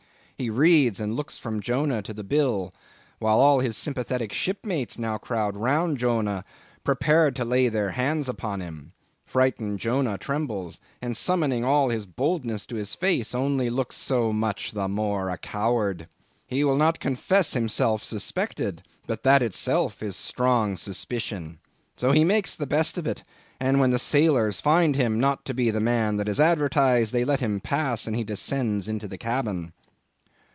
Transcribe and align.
He 0.37 0.49
reads, 0.49 0.99
and 0.99 1.15
looks 1.15 1.37
from 1.37 1.59
Jonah 1.61 2.01
to 2.01 2.15
the 2.15 2.23
bill; 2.23 2.73
while 3.19 3.39
all 3.39 3.59
his 3.59 3.77
sympathetic 3.77 4.33
shipmates 4.33 4.97
now 4.97 5.19
crowd 5.19 5.55
round 5.55 5.97
Jonah, 5.99 6.43
prepared 6.83 7.35
to 7.35 7.45
lay 7.45 7.67
their 7.67 7.91
hands 7.91 8.27
upon 8.27 8.59
him. 8.59 8.93
Frighted 9.23 9.77
Jonah 9.77 10.17
trembles, 10.17 10.79
and 10.99 11.15
summoning 11.15 11.63
all 11.63 11.89
his 11.89 12.07
boldness 12.07 12.65
to 12.65 12.75
his 12.75 12.95
face, 12.95 13.35
only 13.35 13.69
looks 13.69 13.95
so 13.95 14.33
much 14.33 14.71
the 14.71 14.87
more 14.87 15.29
a 15.29 15.37
coward. 15.37 16.07
He 16.47 16.63
will 16.63 16.75
not 16.75 16.99
confess 16.99 17.53
himself 17.53 18.03
suspected; 18.03 18.81
but 19.05 19.21
that 19.21 19.43
itself 19.43 20.01
is 20.01 20.15
strong 20.15 20.75
suspicion. 20.75 21.59
So 21.95 22.13
he 22.13 22.23
makes 22.23 22.55
the 22.55 22.65
best 22.65 22.97
of 22.97 23.05
it; 23.05 23.21
and 23.59 23.79
when 23.79 23.91
the 23.91 23.99
sailors 23.99 24.59
find 24.59 24.95
him 24.95 25.19
not 25.19 25.45
to 25.45 25.53
be 25.53 25.69
the 25.69 25.79
man 25.81 26.17
that 26.17 26.27
is 26.27 26.39
advertised, 26.39 27.13
they 27.13 27.25
let 27.25 27.41
him 27.41 27.59
pass, 27.61 28.07
and 28.07 28.15
he 28.15 28.23
descends 28.23 28.87
into 28.87 29.07
the 29.07 29.19
cabin. 29.19 29.73